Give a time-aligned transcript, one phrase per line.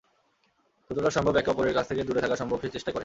[0.89, 2.99] যতটা সম্ভব একে অপরের কাছ থেকে দূরে থাকা সম্ভব, সে চেষ্টাই করে।